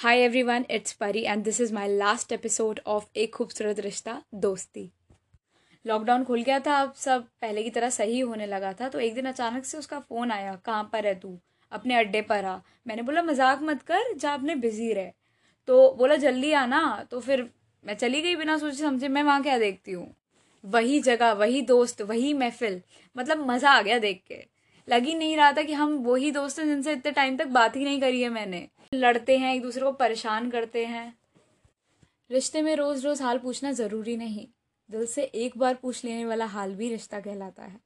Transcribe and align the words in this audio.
Hi 0.00 0.18
everyone 0.18 0.64
it's 0.70 0.92
Pari 0.92 1.22
and 1.22 1.42
this 1.44 1.60
is 1.60 1.72
my 1.74 1.88
last 1.88 2.32
episode 2.32 2.80
of 2.86 3.06
Ek 3.16 3.34
Khoobsurat 3.34 3.80
Rishta, 3.80 4.22
दोस्ती। 4.34 4.92
Lockdown 5.86 6.24
खुल 6.24 6.42
गया 6.42 6.58
था, 6.58 6.76
अब 6.76 6.92
सब 6.92 7.26
पहले 7.40 7.62
की 7.62 7.70
तरह 7.70 7.90
सही 7.90 8.20
होने 8.20 8.46
लगा 8.46 8.72
था 8.72 8.88
तो 8.88 9.00
एक 9.00 9.14
दिन 9.14 9.26
अचानक 9.26 9.64
से 9.64 9.78
उसका 9.78 9.98
फ़ोन 9.98 10.30
आया, 10.30 10.54
कहाँ 10.54 10.88
पर 10.92 11.06
है 11.06 11.14
तू? 11.14 11.38
अपने 11.72 11.94
अड्डे 11.94 12.22
पर 12.22 12.44
आ। 12.44 12.56
मैंने 12.86 13.02
बोला, 13.02 13.22
मज़ाक 13.22 13.62
मत 13.62 13.82
कर 13.82 14.14
जा 14.14 14.34
अपने 14.34 14.54
बिज़ी 14.54 14.92
रहे। 14.92 15.10
तो 15.68 15.92
बोला, 15.92 16.16
जल्दी 16.16 16.52
आना। 16.52 17.06
तो 17.10 17.20
फिर 17.20 17.48
मैं 17.84 17.94
चली 17.94 18.22
गई 18.22 18.36
बिना 18.36 18.58
सोचे 18.58 18.76
समझे, 18.76 19.08
मैं 19.08 19.22
वहाँ 19.22 19.42
क्या 19.42 19.58
देखती 19.58 19.92
हूँ? 19.92 20.14
वही 20.64 21.00
जगह, 21.00 21.32
वही 21.32 21.62
दोस्त, 21.62 22.02
वही 22.02 22.34
महफिल 22.34 22.82
मतलब 23.16 23.46
मज़ा 23.50 23.70
आ 23.70 23.82
गया 23.82 23.98
देख 23.98 24.22
के। 24.28 24.44
लग 24.88 25.04
ही 25.04 25.14
नहीं 25.14 25.36
रहा 25.36 25.52
था 25.52 25.62
कि 25.62 25.72
हम 25.72 25.96
वही 25.98 26.30
दोस्त 26.30 26.58
हैं 26.58 26.66
जिनसे 26.66 26.92
इतने 26.92 27.12
टाइम 27.12 27.36
तक 27.36 27.46
बात 27.46 27.76
ही 27.76 27.84
नहीं 27.84 28.00
करी 28.00 28.22
है 28.22 28.28
मैंने। 28.28 28.68
लड़ते 28.94 29.38
हैं, 29.38 29.54
एक 29.54 29.62
दूसरे 29.62 29.82
को 29.82 29.92
परेशान 29.92 30.50
करते 30.50 30.86
हैं। 30.86 31.18
रिश्ते 32.30 32.62
में 32.62 32.76
रोज़ 32.76 33.06
रोज़ 33.06 33.22
हाल 33.22 33.38
पूछना 33.38 33.72
ज़रूरी 33.72 34.16
नहीं। 34.16 34.46
दिल 34.90 35.06
से 35.06 35.22
एक 35.22 35.58
बार 35.58 35.74
पूछ 35.74 36.04
लेने 36.04 36.24
वाला 36.24 36.44
हाल 36.44 36.74
भी 36.74 36.88
रिश्ता 36.88 37.20
कहलाता 37.20 37.62
है। 37.62 37.80